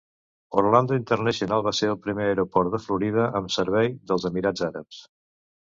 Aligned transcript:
Orlando 0.61 0.95
International 0.99 1.61
va 1.67 1.73
ser 1.81 1.91
el 1.91 1.99
primer 2.07 2.25
aeroport 2.31 2.73
de 2.77 2.81
Florida 2.87 3.29
amb 3.43 3.55
servei 3.59 3.95
dels 4.11 4.29
Emirats 4.33 4.69
Àrabs. 4.73 5.07